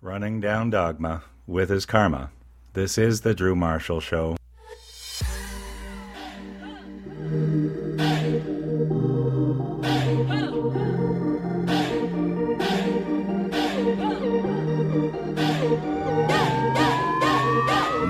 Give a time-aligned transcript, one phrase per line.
[0.00, 2.30] running down dogma with his karma.
[2.74, 4.36] This is the Drew Marshall Show.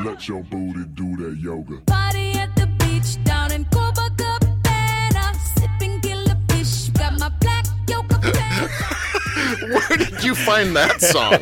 [0.05, 1.79] Let your booty do that yoga.
[1.87, 5.35] Party at the beach down in Copacabana.
[5.59, 6.37] Sipping killer.
[6.95, 9.63] Got my black yoga pants.
[9.63, 11.39] Where did you find that song?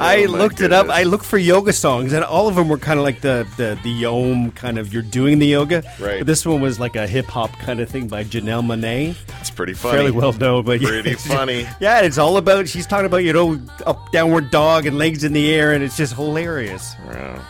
[0.00, 0.88] I Oh, my looked it up.
[0.88, 3.78] I looked for yoga songs, and all of them were kind of like the the
[3.82, 5.82] the Yom kind of you're doing the yoga.
[5.98, 6.18] Right.
[6.18, 9.14] But this one was like a hip hop kind of thing by Janelle Monae.
[9.40, 9.96] It's pretty funny.
[9.96, 11.66] Fairly well known, but Pretty yeah, funny.
[11.80, 12.68] Yeah, it's all about.
[12.68, 15.96] She's talking about you know up downward dog and legs in the air, and it's
[15.96, 16.94] just hilarious.
[17.06, 17.42] Yeah.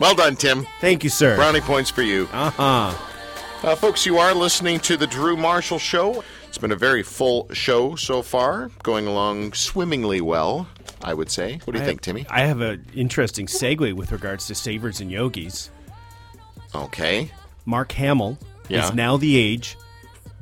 [0.00, 0.66] Well done, Tim.
[0.80, 1.34] Thank you, sir.
[1.36, 2.28] Brownie points for you.
[2.32, 2.94] Uh huh.
[3.60, 6.22] Uh, folks, you are listening to the Drew Marshall Show.
[6.46, 10.66] It's been a very full show so far, going along swimmingly well,
[11.02, 11.60] I would say.
[11.64, 12.26] What do you think, Timmy?
[12.28, 15.70] I have an interesting segue with regards to savers and yogis.
[16.74, 17.30] Okay.
[17.64, 18.86] Mark Hamill Yeah.
[18.86, 19.76] is now the age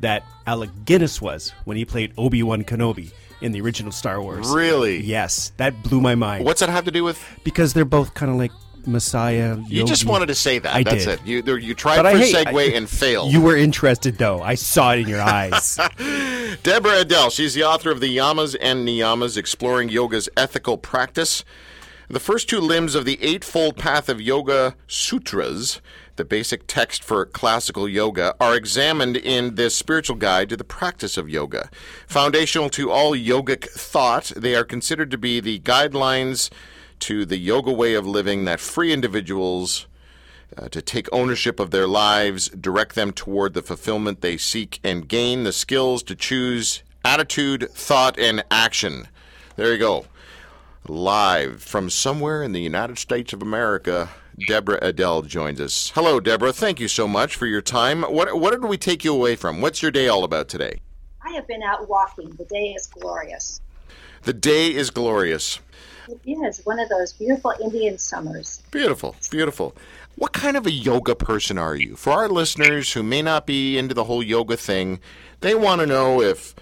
[0.01, 4.49] that Alec Guinness was when he played Obi Wan Kenobi in the original Star Wars.
[4.49, 5.01] Really?
[5.03, 6.45] Yes, that blew my mind.
[6.45, 7.23] What's that have to do with?
[7.45, 8.53] Because they're both kind of like
[8.87, 9.59] Messiah.
[9.69, 10.75] You just wanted to say that.
[10.75, 11.21] I That's did.
[11.21, 11.27] it.
[11.27, 13.33] You you tried But for I hate- segue I- and failed.
[13.33, 14.41] You were interested, though.
[14.43, 15.79] I saw it in your eyes.
[16.67, 17.31] Deborah Adele.
[17.31, 21.45] She's the author of the Yamas and Niyamas, exploring yoga's ethical practice.
[22.09, 25.81] The first two limbs of the Eightfold Path of Yoga Sutras,
[26.17, 31.17] the basic text for classical yoga, are examined in this spiritual guide to the practice
[31.17, 31.71] of yoga.
[32.09, 36.51] Foundational to all yogic thought, they are considered to be the guidelines
[36.99, 39.87] to the yoga way of living that free individuals
[40.57, 45.09] uh, to take ownership of their lives, direct them toward the fulfillment they seek, and
[45.09, 49.09] gain the skills to choose attitude, thought, and action.
[49.57, 50.07] There you go.
[50.89, 54.11] Live from somewhere in the United States of America,
[54.47, 55.91] Deborah Adele joins us.
[55.95, 56.53] Hello, Deborah.
[56.53, 58.03] Thank you so much for your time.
[58.03, 59.61] What, what did we take you away from?
[59.61, 60.81] What's your day all about today?
[61.25, 62.31] I have been out walking.
[62.31, 63.61] The day is glorious.
[64.23, 65.61] The day is glorious.
[66.09, 68.63] It is one of those beautiful Indian summers.
[68.71, 69.75] Beautiful, beautiful.
[70.17, 71.95] What kind of a yoga person are you?
[71.95, 74.99] For our listeners who may not be into the whole yoga thing,
[75.41, 76.55] they want to know if,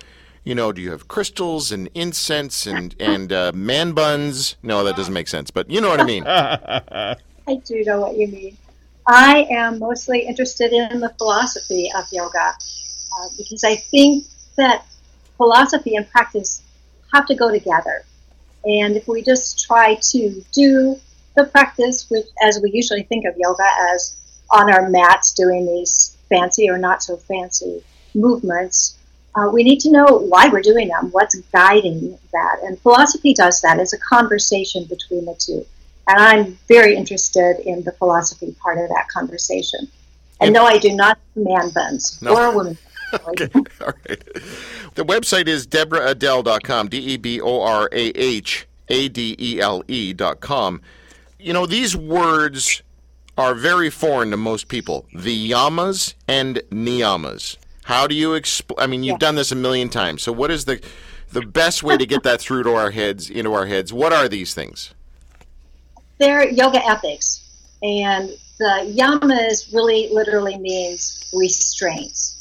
[0.43, 4.57] you know, do you have crystals and incense and and uh, man buns?
[4.65, 6.27] No, that doesn't make sense, but you know what I mean.
[6.27, 7.17] I
[7.65, 8.57] do know what you mean.
[9.07, 14.25] I am mostly interested in the philosophy of yoga uh, because I think
[14.57, 14.85] that
[15.37, 16.61] philosophy and practice
[17.13, 18.05] have to go together.
[18.65, 20.99] And if we just try to do
[21.35, 24.15] the practice, which, as we usually think of yoga as
[24.51, 27.83] on our mats doing these fancy or not so fancy
[28.15, 28.97] movements,
[29.35, 32.57] uh, we need to know why we're doing them, what's guiding that.
[32.63, 35.67] And philosophy does that as a conversation between the two.
[36.07, 39.89] And I'm very interested in the philosophy part of that conversation.
[40.41, 42.37] And no, I do not man buns No.
[42.37, 42.79] or women.
[43.29, 43.49] okay,
[43.81, 44.25] all right.
[44.95, 49.83] The website is deborahadele.com, D E B O R A H A D E L
[49.89, 50.81] E.com.
[51.45, 52.81] You know, these words
[53.37, 55.05] are very foreign to most people.
[55.13, 57.59] The yamas and niyamas.
[57.83, 58.79] How do you explain?
[58.81, 60.23] I mean, you've done this a million times.
[60.23, 60.81] So, what is the
[61.33, 63.93] the best way to get that through to our heads, into our heads?
[63.93, 64.95] What are these things?
[66.17, 67.43] They're yoga ethics.
[67.83, 72.41] And the yamas really literally means restraints.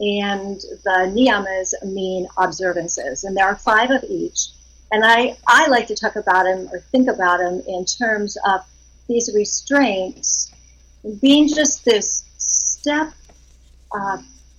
[0.00, 3.24] And the niyamas mean observances.
[3.24, 4.48] And there are five of each.
[4.92, 8.60] And I, I like to talk about them or think about them in terms of
[9.08, 10.52] these restraints
[11.20, 13.12] being just this step,
[13.92, 14.18] uh,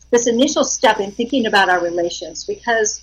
[0.10, 3.02] this initial step in thinking about our relations because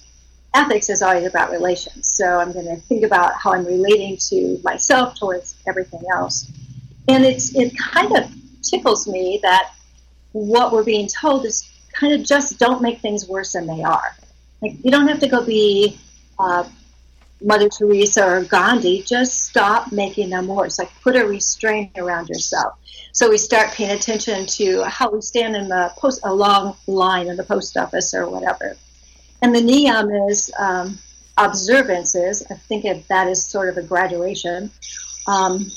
[0.54, 2.08] ethics is always about relations.
[2.08, 6.50] So I'm going to think about how I'm relating to myself towards everything else.
[7.08, 8.30] And it's it kind of
[8.62, 9.72] tickles me that
[10.32, 14.14] what we're being told is kind of just don't make things worse than they are.
[14.60, 15.98] Like you don't have to go be
[16.38, 16.64] uh,
[17.42, 19.02] Mother Teresa or Gandhi.
[19.02, 20.78] Just stop making them worse.
[20.78, 22.74] Like put a restraint around yourself.
[23.12, 27.28] So we start paying attention to how we stand in the post a long line
[27.28, 28.76] in the post office or whatever.
[29.42, 30.98] And the niyamas um,
[31.36, 32.44] observances.
[32.50, 34.70] I think that as sort of a graduation.
[35.26, 35.70] Um,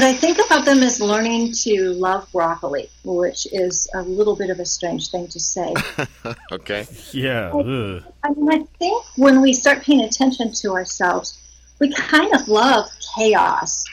[0.00, 4.48] but I think about them as learning to love broccoli, which is a little bit
[4.48, 5.74] of a strange thing to say.
[6.52, 6.86] Okay.
[7.12, 7.50] yeah.
[7.52, 8.02] ugh.
[8.24, 11.38] I mean, I think when we start paying attention to ourselves,
[11.80, 13.84] we kind of love chaos.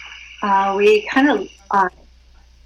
[0.42, 1.92] Uh, we kind of are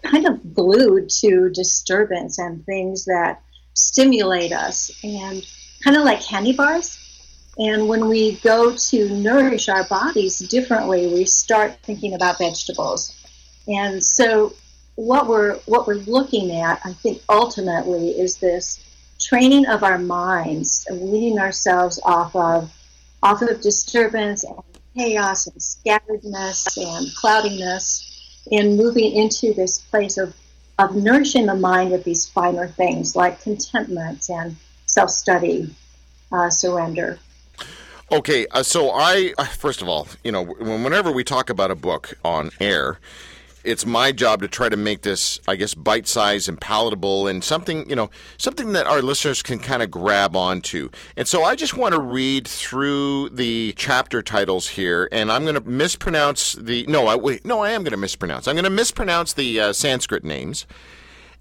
[0.04, 3.42] kind of glued to disturbance and things that
[3.74, 5.44] stimulate us, and
[5.84, 7.00] kind of like candy bars.
[7.58, 13.18] And when we go to nourish our bodies differently, we start thinking about vegetables.
[13.68, 14.54] And so
[14.96, 18.84] what we're what we're looking at, I think ultimately is this
[19.20, 22.72] training of our minds, and weaning ourselves off of
[23.24, 24.58] off of disturbance and
[24.96, 28.08] chaos and scatteredness and cloudiness
[28.52, 30.34] and moving into this place of,
[30.80, 34.56] of nourishing the mind with these finer things like contentment and
[34.88, 35.74] self-study,
[36.32, 37.20] uh, surrender.
[38.12, 42.18] Okay, uh, so I first of all, you know, whenever we talk about a book
[42.26, 43.00] on air,
[43.64, 47.90] it's my job to try to make this, I guess, bite-sized and palatable, and something,
[47.90, 50.90] you know, something that our listeners can kind of grab onto.
[51.16, 55.56] And so I just want to read through the chapter titles here, and I'm going
[55.56, 56.86] to mispronounce the.
[56.88, 57.46] No, I wait.
[57.46, 58.48] No, I am going to mispronounce.
[58.48, 60.66] I'm going to mispronounce the uh, Sanskrit names,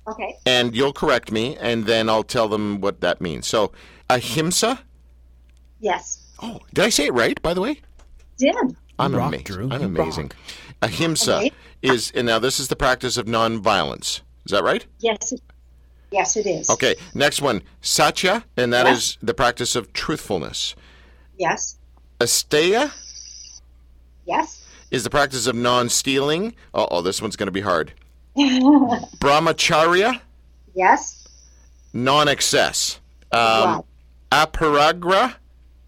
[0.08, 0.37] Okay.
[0.46, 3.46] and you'll correct me, and then I'll tell them what that means.
[3.46, 3.73] So,
[4.08, 4.81] ahimsa.
[5.81, 6.19] Yes.
[6.43, 7.40] Oh, did I say it right?
[7.43, 7.81] By the way.
[8.38, 8.55] Did.
[8.99, 9.44] I'm rock, amazing.
[9.44, 9.69] Drew.
[9.70, 10.32] I'm You amazing.
[10.82, 11.52] Ahimsa Okay.
[11.82, 14.20] is, and now this is the practice of nonviolence.
[14.46, 14.84] Is that right?
[15.00, 15.32] Yes.
[16.10, 16.68] Yes, it is.
[16.70, 16.96] Okay.
[17.14, 18.92] Next one, satya, and that Yeah.
[18.94, 20.74] is the practice of truthfulness.
[21.38, 21.76] Yes.
[22.18, 22.92] Asteya
[24.26, 24.62] Yes.
[24.90, 26.54] is the practice of non-stealing.
[26.74, 27.92] Uh oh, this one's going to be hard.
[28.36, 30.20] Brahmacharya,
[30.74, 31.26] Yes.
[31.92, 33.00] non-excess.
[33.32, 33.84] Um, Wow.
[34.32, 35.34] Aparagra,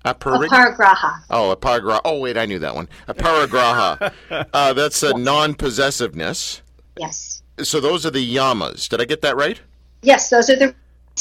[0.05, 1.23] aparig- Aparagraha.
[1.31, 2.01] Oh, aparagraha.
[2.05, 2.89] Oh, wait, I knew that one.
[3.09, 4.13] Aparagraha.
[4.53, 6.63] uh, that's a non-possessiveness.
[6.99, 7.43] Yes.
[7.59, 8.89] So those are the yamas.
[8.89, 9.61] Did I get that right?
[10.03, 10.75] Yes, those are the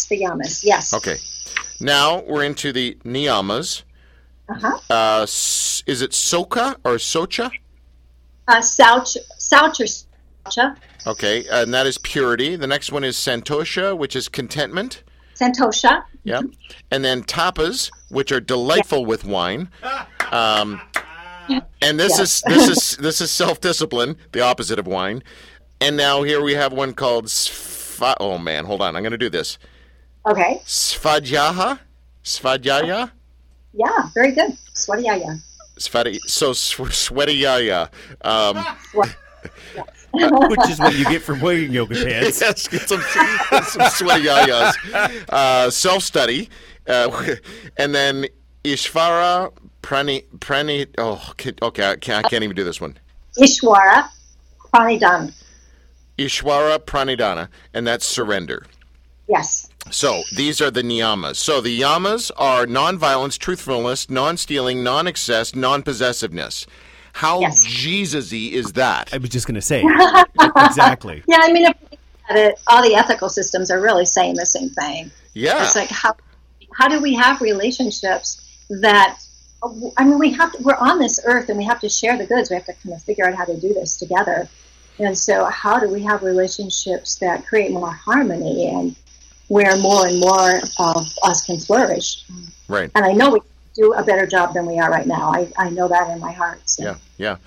[0.09, 0.63] the yamas.
[0.63, 0.93] Yes.
[0.93, 1.17] Okay.
[1.79, 3.83] Now we're into the niyamas.
[4.49, 4.79] Uh-huh.
[4.89, 7.51] Uh, is it soka or socha?
[8.47, 9.85] Uh, Sauch, Sauch or
[10.49, 10.75] Saucha,
[11.07, 12.55] Okay, and that is purity.
[12.55, 15.03] The next one is santosha, which is contentment.
[15.35, 16.03] Santosha.
[16.23, 16.41] Yeah.
[16.91, 19.69] And then tapas, which are delightful with wine.
[20.31, 20.81] Um,
[21.81, 25.23] and this is this is this is self-discipline, the opposite of wine.
[25.79, 28.95] And now here we have one called sva- Oh man, hold on.
[28.95, 29.57] I'm going to do this.
[30.25, 30.61] Okay.
[30.65, 31.79] Svadhyaha?
[32.23, 33.11] Svadhyaya?
[33.73, 34.51] Yeah, very good.
[34.75, 35.39] Swadhyaya.
[35.79, 37.89] Svadi- so sw- sweaty-yaya.
[38.21, 38.63] Um,
[40.13, 42.41] which is what you get from wearing yoga pants.
[42.41, 43.01] yes, get some,
[43.63, 44.73] some sweaty yayas.
[45.29, 46.49] Uh, Self study.
[46.91, 47.35] Uh,
[47.77, 48.27] and then
[48.63, 49.51] Ishvara
[49.81, 50.25] Prani.
[50.39, 52.97] Prani oh, ki- okay, I can't, I can't even do this one.
[53.37, 54.07] Ishwara.
[54.73, 55.33] Pranidhana.
[56.17, 58.65] Ishvara Pranidhana, and that's surrender.
[59.27, 59.69] Yes.
[59.89, 61.37] So these are the niyamas.
[61.37, 66.67] So the yamas are nonviolence, truthfulness, non-stealing, non-excess, non-possessiveness.
[67.13, 67.63] How Yes.
[67.65, 69.13] Jesus-y is that?
[69.13, 69.83] I was just going to say
[70.57, 71.23] exactly.
[71.27, 71.99] Yeah, I mean, if you look
[72.29, 75.11] at it, all the ethical systems are really saying the same thing.
[75.33, 75.63] Yeah.
[75.63, 76.15] It's like how
[76.75, 79.19] how do we have relationships that
[79.97, 82.25] I mean we have to, we're on this earth and we have to share the
[82.25, 82.49] goods.
[82.49, 84.49] We have to kind of figure out how to do this together.
[84.99, 88.95] And so how do we have relationships that create more harmony and
[89.47, 92.25] where more and more of us can flourish?
[92.67, 92.91] Right.
[92.95, 93.39] And I know we
[93.73, 95.31] do a better job than we are right now.
[95.33, 96.61] I, I know that in my heart.
[96.65, 96.83] So.
[96.83, 97.37] Yeah, yeah.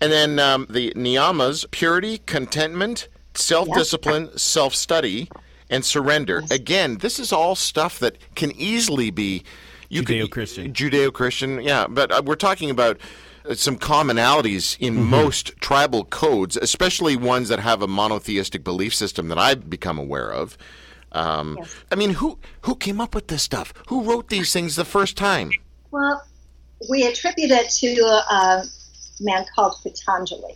[0.00, 5.28] And then um, the niyamas purity, contentment, self discipline, self study,
[5.70, 6.42] and surrender.
[6.50, 9.42] Again, this is all stuff that can easily be
[9.88, 10.72] you Judeo-Christian.
[10.72, 11.86] Judeo Christian, yeah.
[11.88, 12.98] But uh, we're talking about
[13.48, 15.04] uh, some commonalities in Mm-hmm.
[15.10, 20.30] most tribal codes, especially ones that have a monotheistic belief system that I've become aware
[20.32, 20.56] of.
[21.12, 21.74] Um, Yes.
[21.90, 23.72] I mean, who who came up with this stuff?
[23.88, 25.50] Who wrote these things the first time?
[25.90, 26.22] Well,
[26.88, 27.88] we attribute it to
[28.30, 28.62] a
[29.20, 30.54] man called Patanjali.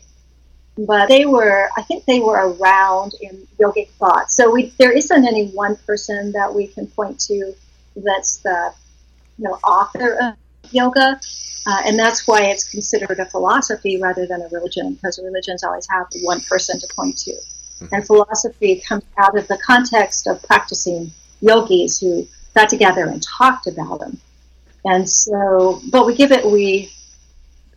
[0.77, 4.31] But they were, I think they were around in yogic thought.
[4.31, 7.55] So we, there isn't any one person that we can point to
[7.97, 8.73] that's the
[9.39, 10.35] you know, author of
[10.73, 11.21] yoga.
[11.67, 15.87] Uh, and that's why it's considered a philosophy rather than a religion, because religions always
[15.91, 17.35] have one person to point to.
[17.93, 23.67] And philosophy comes out of the context of practicing yogis who got together and talked
[23.67, 24.19] about them.
[24.85, 26.93] And so, but we give it, we,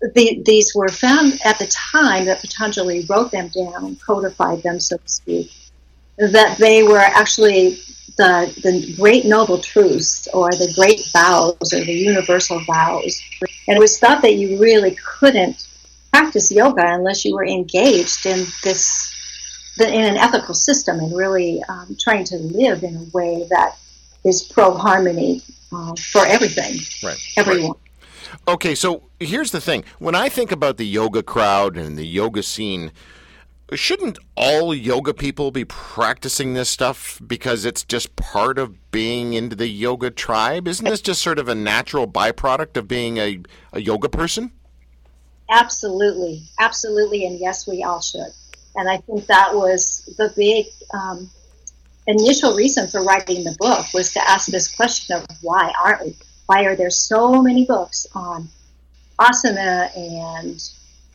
[0.01, 4.97] the, these were found at the time that Patanjali wrote them down, codified them, so
[4.97, 5.51] to speak,
[6.17, 7.77] that they were actually
[8.17, 13.21] the, the great noble truths or the great vows or the universal vows.
[13.67, 15.67] And it was thought that you really couldn't
[16.11, 19.13] practice yoga unless you were engaged in this,
[19.79, 23.75] in an ethical system and really um, trying to live in a way that
[24.25, 27.19] is pro harmony uh, for everything, Right.
[27.37, 27.77] everyone.
[28.47, 29.83] Okay, so here's the thing.
[29.99, 32.91] When I think about the yoga crowd and the yoga scene,
[33.73, 39.55] shouldn't all yoga people be practicing this stuff because it's just part of being into
[39.55, 40.67] the yoga tribe?
[40.67, 43.39] Isn't this just sort of a natural byproduct of being a,
[43.73, 44.51] a yoga person?
[45.49, 48.31] Absolutely, absolutely, and yes, we all should.
[48.75, 51.29] And I think that was the big um,
[52.05, 56.15] initial reason for writing the book was to ask this question of why aren't we?
[56.47, 58.49] Why are there so many books on
[59.19, 60.59] asana and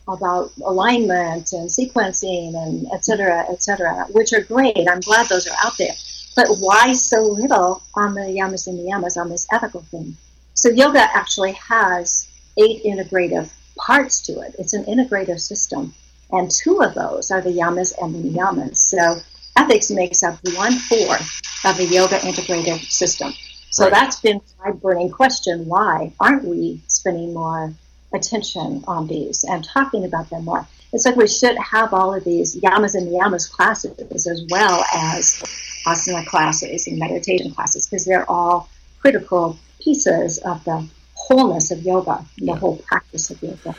[0.07, 4.87] about alignment and sequencing and et cetera, et cetera, which are great.
[4.89, 5.93] I'm glad those are out there.
[6.35, 10.17] But why so little on the yamas and niyamas on this ethical thing?
[10.55, 14.55] So yoga actually has eight integrative parts to it.
[14.59, 15.93] It's an integrative system.
[16.31, 18.77] And two of those are the yamas and the niyamas.
[18.77, 19.17] So
[19.55, 23.33] ethics makes up one fourth of the yoga integrative system.
[23.73, 23.91] So Right.
[23.93, 25.65] that's been my burning question.
[25.65, 27.73] Why aren't we spending more
[28.13, 30.67] attention on these and talking about them more?
[30.93, 35.41] It's like we should have all of these yamas and niyamas classes as well as
[35.87, 38.69] asana classes and meditation classes because they're all
[39.01, 43.73] critical pieces of the wholeness of yoga, the whole practice of yoga.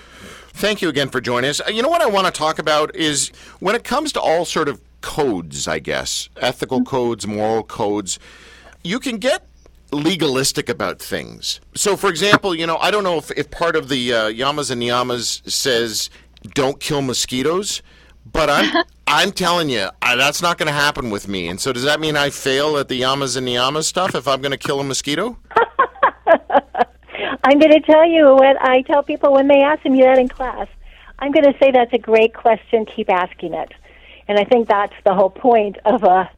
[0.55, 1.61] Thank you again for joining us.
[1.61, 3.29] Uh, You know what I want to talk about is
[3.61, 8.19] when it comes to all sort of codes, I guess, ethical codes, moral codes,
[8.83, 9.47] you can get
[9.93, 11.61] legalistic about things.
[11.75, 14.71] So, for example, you know, I don't know if, if part of the uh, yamas
[14.71, 16.11] and niyamas says
[16.55, 17.83] don't kill mosquitoes,
[18.31, 21.49] but I'm I'm telling you I, that's not going to happen with me.
[21.49, 24.41] And so, does that mean I fail at the yamas and niyamas stuff if I'm
[24.41, 25.39] going to kill a mosquito?
[27.45, 30.29] I'm going to tell you what I tell people when they ask me that in
[30.29, 30.67] class.
[31.19, 32.87] I'm going to say that's a great question.
[32.87, 33.73] Keep asking it,
[34.27, 36.31] and I think that's the whole point of a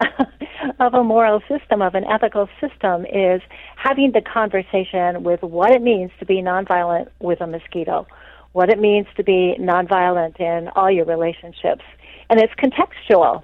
[0.78, 3.40] of a moral system, of an ethical system, is
[3.76, 8.06] having the conversation with what it means to be nonviolent with a mosquito,
[8.52, 11.84] what it means to be nonviolent in all your relationships,
[12.28, 13.42] and it's contextual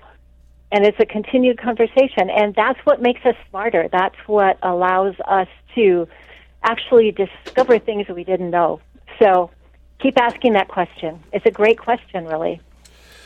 [0.73, 3.89] and it's a continued conversation and that's what makes us smarter.
[3.93, 6.09] That's what allows us to
[6.65, 8.81] actually discover things that we didn't know.
[9.21, 9.51] So
[10.01, 11.23] keep asking that question.
[11.33, 12.61] It's a great question really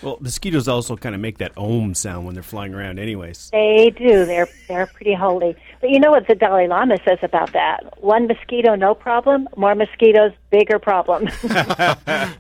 [0.03, 3.51] Well, mosquitoes also kind of make that ohm sound when they're flying around, anyways.
[3.51, 7.53] they do they're they're pretty holy but you know what the dalai lama says about
[7.53, 11.29] that one mosquito no problem more mosquitoes bigger problem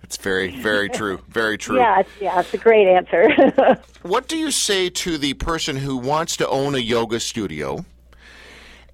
[0.03, 1.21] It's very, very true.
[1.29, 1.77] Very true.
[1.77, 3.31] yeah it's, yeah it's a great answer
[4.03, 7.85] What do you say to the person who wants to own a yoga studio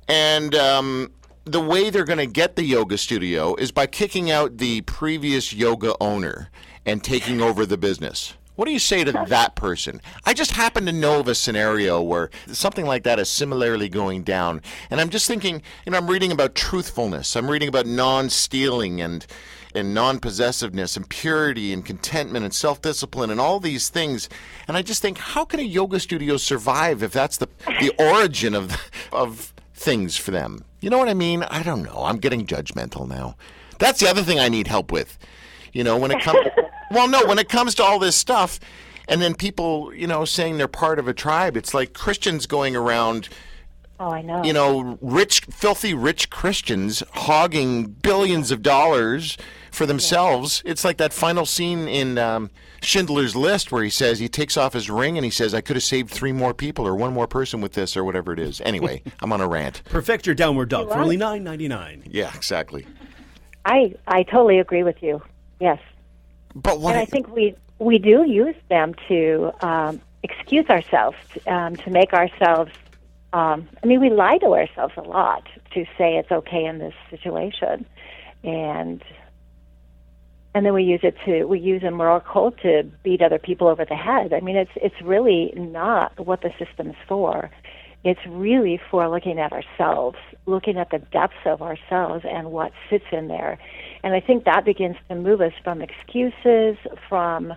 [0.09, 1.13] and um,
[1.45, 5.53] the way they're going to get the yoga studio is by kicking out the previous
[5.53, 6.51] yoga owner
[6.85, 8.35] and taking over the business?
[8.57, 10.01] What do you say to that person?
[10.25, 14.23] I just happen to know of a scenario where something like that is similarly going
[14.23, 14.63] down.
[14.91, 17.37] And I'm just thinking, you know, I'm reading about truthfulness.
[17.37, 19.27] I'm reading about non stealing and
[19.75, 24.27] and non-possessiveness and purity and contentment and self-discipline and all these things
[24.67, 27.49] and i just think how can a yoga studio survive if that's the
[27.81, 28.75] the origin of
[29.13, 33.07] of things for them you know what i mean i don't know i'm getting judgmental
[33.07, 33.37] now
[33.79, 35.19] that's the other thing i need help with
[35.75, 36.39] you know when it comes
[36.91, 38.61] well no when it comes to all this stuff
[39.09, 42.75] and then people you know saying they're part of a tribe it's like christians going
[42.77, 43.29] around
[44.01, 49.37] oh i know you know, rich, filthy rich Christians hogging billions of dollars
[49.71, 50.63] for themselves.
[50.65, 52.51] It's like that final scene in um,
[52.83, 55.77] Schindler's List where he says he takes off his ring and he says, "I could
[55.77, 58.61] have saved three more people or one more person with this or whatever it is."
[58.63, 59.83] Anyway, I'm on a rant.
[59.85, 62.03] Perfect your downward dog for love only nine ninety nine.
[62.07, 62.87] Yeah, exactly.
[63.65, 65.21] i i totally agree with you
[65.61, 65.79] yes
[66.57, 66.95] But what?
[66.95, 72.15] and I think we we do use them to um, excuse ourselves, um, to make
[72.15, 72.73] ourselves.
[73.35, 76.95] Um, I mean, we lie to ourselves a lot to say it's okay in this
[77.11, 77.85] situation,
[78.43, 79.05] and
[80.55, 83.69] and then we use it to we use a moral code to beat other people
[83.69, 84.33] over the head.
[84.33, 87.51] I mean, it's it's really not what the system is for.
[88.03, 93.05] It's really for looking at ourselves, looking at the depths of ourselves and what sits
[93.13, 93.59] in there.
[94.07, 96.77] And I think that begins to move us from excuses,
[97.09, 97.53] from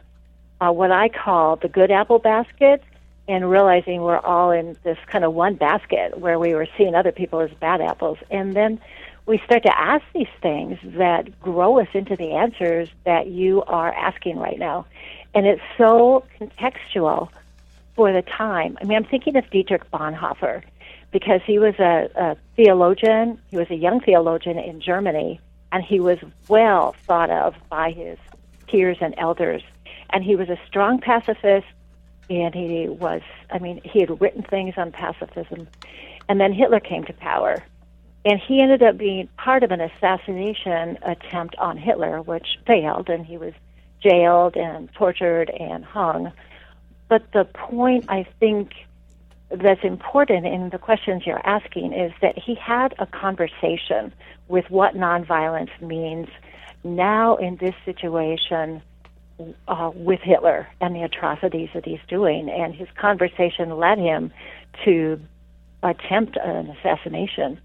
[0.59, 2.83] uh, what I call the good apple basket,
[3.27, 7.11] and realizing we're all in this kind of one basket where we were seeing other
[7.11, 8.17] people as bad apples.
[8.31, 8.81] And then
[9.27, 13.93] we start to ask these things that grow us into the answers that you are
[13.93, 14.87] asking right now.
[15.35, 17.29] And it's so contextual
[17.95, 18.75] for the time.
[18.81, 20.63] I mean, I'm thinking of Dietrich Bonhoeffer
[21.11, 23.39] because he was a, a theologian.
[23.51, 25.39] He was a young theologian in Germany,
[25.71, 28.17] and he was well thought of by his
[28.67, 29.63] peers and elders.
[30.11, 31.67] And he was a strong pacifist,
[32.29, 33.21] and he was,
[33.51, 35.67] I mean, he had written things on pacifism.
[36.27, 37.63] And then Hitler came to power.
[38.25, 43.25] And he ended up being part of an assassination attempt on Hitler, which failed, and
[43.25, 43.53] he was
[44.01, 46.31] jailed and tortured and hung.
[47.07, 48.73] But the point I think
[49.51, 54.13] that's important in the questions you're asking is that he had a conversation
[54.47, 56.27] with what nonviolence means
[56.83, 58.81] now in this situation
[59.67, 62.49] uh, with Hitler and the atrocities that he's doing.
[62.49, 64.31] And his conversation led him
[64.85, 65.19] to
[65.81, 67.59] attempt an assassination.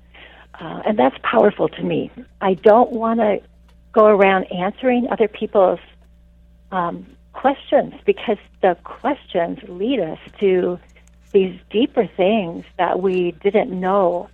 [0.58, 2.10] Uh, and that's powerful to me.
[2.40, 3.42] I don't want to
[3.92, 5.80] go around answering other people's
[6.72, 10.78] um, questions because the questions lead us to
[11.34, 14.30] these deeper things that we didn't know.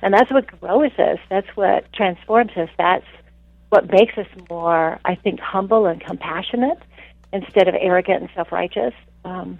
[0.00, 1.18] And that's what grows us.
[1.28, 2.70] That's what transforms us.
[2.78, 3.04] That's
[3.68, 6.78] what makes us more, I think, humble and compassionate
[7.32, 8.94] instead of arrogant and self righteous.
[9.24, 9.58] Um,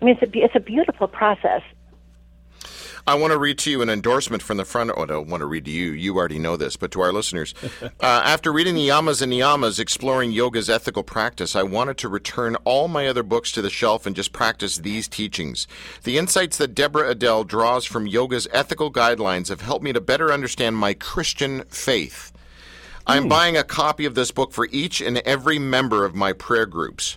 [0.00, 1.62] I mean, it's a, it's a beautiful process.
[3.08, 4.90] I want to read to you an endorsement from the front.
[4.96, 5.92] Oh, I don't want to read to you.
[5.92, 7.54] You already know this, but to our listeners.
[7.82, 12.56] uh, after reading the Yamas and Niyamas exploring yoga's ethical practice, I wanted to return
[12.64, 15.68] all my other books to the shelf and just practice these teachings.
[16.02, 20.32] The insights that Deborah Adele draws from yoga's ethical guidelines have helped me to better
[20.32, 22.32] understand my Christian faith.
[23.06, 26.66] I'm buying a copy of this book for each and every member of my prayer
[26.66, 27.16] groups.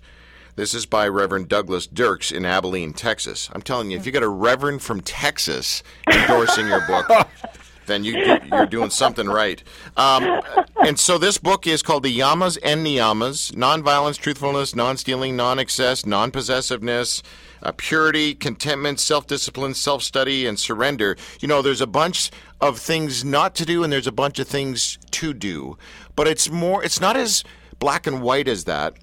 [0.60, 3.50] This is by Reverend Douglas Dirks in Abilene, Texas.
[3.54, 7.10] I'm telling you, if you got a reverend from Texas endorsing your book,
[7.86, 8.18] then you,
[8.52, 9.64] you're doing something right.
[9.96, 10.42] Um,
[10.86, 15.60] and so this book is called The Yamas and Niyamas Nonviolence, Truthfulness, Non Stealing, Non
[15.60, 17.24] Excess, Non Possessiveness,
[17.64, 21.16] uh, Purity, Contentment, Self Discipline, Self Study, and Surrender.
[21.40, 24.48] You know, there's a bunch of things not to do and there's a bunch of
[24.50, 25.78] things to do.
[26.18, 27.46] But it's more, it's not as
[27.80, 28.98] black and white as that.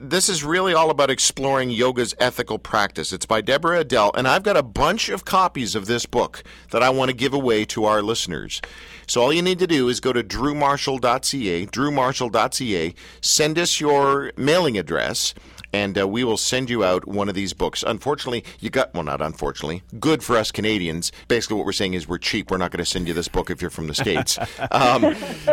[0.00, 3.12] This is really all about exploring yoga's ethical practice.
[3.12, 6.84] It's by Deborah Adele, and I've got a bunch of copies of this book that
[6.84, 8.62] I want to give away to our listeners.
[9.08, 14.78] So all you need to do is go to drewmarshall.ca, drewmarshall.ca, send us your mailing
[14.78, 15.34] address,
[15.72, 17.84] and uh, we will send you out one of these books.
[17.86, 21.12] Unfortunately, you got well, not unfortunately, good for us Canadians.
[21.28, 22.50] Basically, what we're saying is we're cheap.
[22.50, 24.38] We're not going to send you this book if you're from the states.
[24.70, 25.02] um,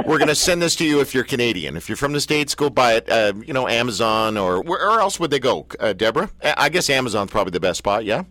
[0.05, 1.77] we're going to send this to you if you're Canadian.
[1.77, 3.09] If you're from the states, go buy it.
[3.09, 5.65] Uh, you know, Amazon or where, where else would they go?
[5.79, 8.05] Uh, Deborah, I I guess Amazon's probably the best spot.
[8.05, 8.23] Yeah.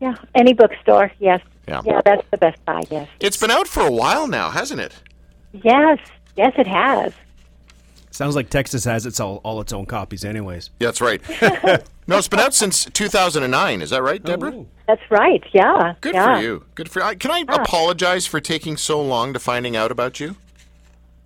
[0.00, 1.40] Yeah, any bookstore, yes.
[1.68, 1.82] Yeah.
[1.84, 3.08] Yeah, that's the best buy, yes.
[3.20, 4.94] It's been out for a while now, hasn't it?
[5.52, 5.98] Yes,
[6.36, 7.12] yes, it has.
[8.16, 10.70] Sounds like Texas has its all, all its own copies, anyways.
[10.80, 11.20] Yeah, that's right.
[12.06, 13.82] no, it's been out since 2009.
[13.82, 14.64] Is that right, Deborah?
[14.86, 15.96] That's right, yeah.
[16.00, 16.36] Good yeah.
[16.36, 16.64] for you.
[16.74, 17.16] Good for you.
[17.18, 20.36] Can I apologize for taking so long to finding out about you?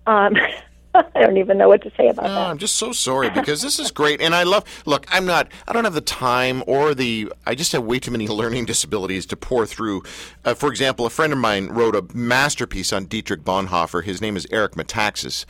[0.05, 0.35] Um,
[1.15, 2.49] I don't even know what to say about No, that.
[2.49, 4.65] I'm just so sorry because this is great, and I love.
[4.85, 5.49] Look, I'm not.
[5.67, 7.31] I don't have the time or the.
[7.45, 10.03] I just have way too many learning disabilities to pour through.
[10.43, 14.03] Uh, for example, a friend of mine wrote a masterpiece on Dietrich Bonhoeffer.
[14.03, 15.45] His name is Eric Metaxas.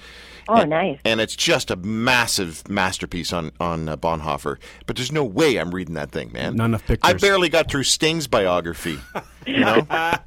[0.48, 1.00] Oh, and, nice.
[1.06, 4.58] And it's just a massive masterpiece on on uh, Bonhoeffer.
[4.86, 6.56] But there's no way I'm reading that thing, man.
[6.56, 9.00] Not enough I barely got through Sting's biography.
[9.48, 9.88] You know.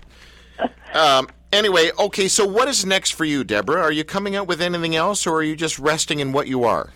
[0.94, 2.28] um, anyway, okay.
[2.28, 3.82] So what is next for you, Deborah?
[3.82, 6.64] Are you coming out with anything else, or are you just resting in what you
[6.64, 6.90] are?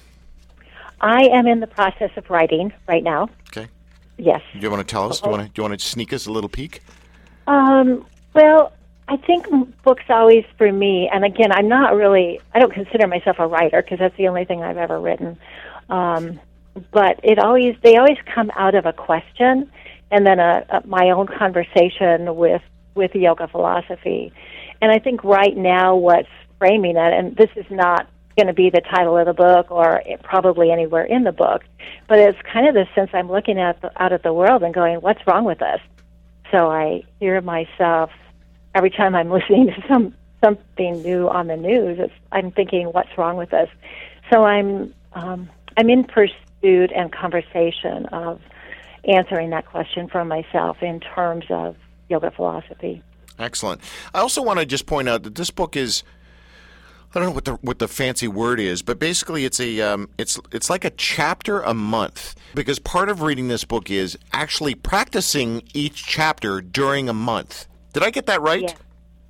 [1.00, 3.28] I am in the process of writing right now.
[3.48, 3.68] Okay.
[4.16, 4.42] Yes.
[4.52, 5.20] Do you want to tell us?
[5.20, 5.52] Do you want to?
[5.52, 6.82] Do you want to sneak us a little peek?
[7.46, 8.72] Um, well,
[9.08, 9.46] I think
[9.82, 13.80] books always for me, and again, I'm not really, I don't consider myself a writer
[13.82, 15.38] because that's the only thing I've ever written.
[15.88, 16.38] Um,
[16.90, 19.70] but it always, they always come out of a question
[20.10, 22.62] and then a, a my own conversation with
[22.98, 24.32] with the yoga philosophy.
[24.82, 28.06] And I think right now what's framing it, and this is not
[28.36, 31.62] going to be the title of the book or probably anywhere in the book,
[32.08, 34.74] but it's kind of the sense I'm looking at the, out at the world and
[34.74, 35.80] going, what's wrong with us?
[36.52, 38.10] So I hear myself
[38.74, 41.98] every time I'm listening to some something new on the news.
[41.98, 43.68] It's, I'm thinking, what's wrong with us?
[44.32, 48.40] So I'm um, I'm in pursuit and conversation of
[49.04, 51.76] answering that question for myself in terms of
[52.08, 53.02] yoga philosophy.
[53.38, 53.80] Excellent.
[54.14, 56.02] I also want to just point out that this book is.
[57.14, 60.10] I don't know what the what the fancy word is, but basically it's a um,
[60.18, 64.74] it's it's like a chapter a month because part of reading this book is actually
[64.74, 67.66] practicing each chapter during a month.
[67.94, 68.62] Did I get that right?
[68.62, 68.74] Yeah,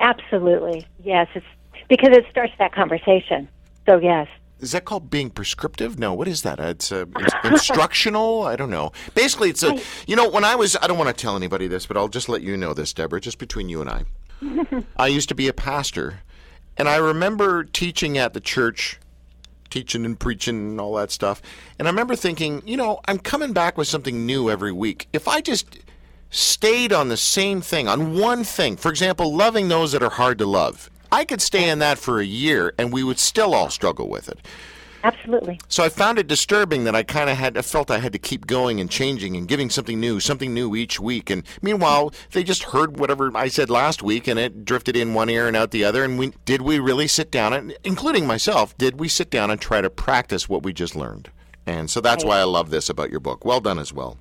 [0.00, 0.86] absolutely.
[1.04, 1.46] Yes, it's
[1.88, 3.48] because it starts that conversation.
[3.86, 4.26] So yes,
[4.60, 5.98] Is that called being prescriptive?
[5.98, 6.58] No, what is that?
[6.58, 8.42] It's uh, in- instructional.
[8.42, 8.92] I don't know.
[9.14, 9.78] Basically, it's a.
[10.06, 12.28] You know, when I was, I don't want to tell anybody this, but I'll just
[12.28, 14.04] let you know this, Deborah, just between you and I.
[14.96, 16.20] I used to be a pastor,
[16.76, 18.98] and I remember teaching at the church,
[19.70, 21.40] teaching and preaching and all that stuff.
[21.78, 25.08] And I remember thinking, you know, I'm coming back with something new every week.
[25.12, 25.78] If I just
[26.30, 30.38] stayed on the same thing, on one thing, for example, loving those that are hard
[30.38, 33.70] to love, I could stay in that for a year and we would still all
[33.70, 34.38] struggle with it.
[35.04, 35.60] Absolutely.
[35.68, 38.18] So I found it disturbing that I kind of had, I felt I had to
[38.18, 41.30] keep going and changing and giving something new, something new each week.
[41.30, 45.30] And meanwhile, they just heard whatever I said last week, and it drifted in one
[45.30, 46.02] ear and out the other.
[46.02, 49.60] And we did we really sit down, and including myself, did we sit down and
[49.60, 51.30] try to practice what we just learned?
[51.64, 53.44] And so that's why I love this about your book.
[53.44, 54.18] Well done as well.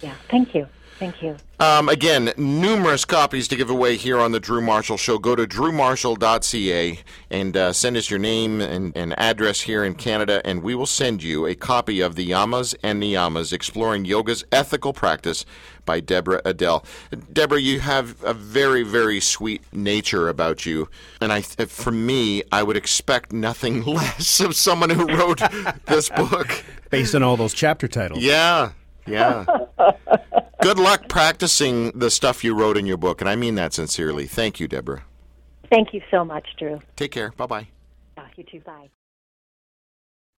[0.00, 0.14] Yeah.
[0.30, 0.68] Thank you.
[0.98, 1.36] Thank you.
[1.58, 5.18] Um, again, numerous copies to give away here on the Drew Marshall Show.
[5.18, 6.98] Go to drewmarshall.ca
[7.30, 10.86] and uh, send us your name and, and address here in Canada, and we will
[10.86, 15.44] send you a copy of The Yamas and Niyamas Exploring Yoga's Ethical Practice
[15.84, 16.84] by Deborah Adele.
[17.32, 20.88] Deborah, you have a very, very sweet nature about you,
[21.20, 25.40] and I, for me, I would expect nothing less of someone who wrote
[25.86, 26.64] this book.
[26.90, 28.22] Based on all those chapter titles.
[28.22, 28.72] Yeah,
[29.06, 29.44] yeah.
[30.62, 34.26] Good luck practicing the stuff you wrote in your book, and I mean that sincerely.
[34.26, 35.04] Thank you, Deborah.
[35.70, 36.80] Thank you so much, Drew.
[36.96, 37.32] Take care.
[37.36, 37.68] Bye bye.
[38.36, 38.60] You too.
[38.60, 38.88] Bye.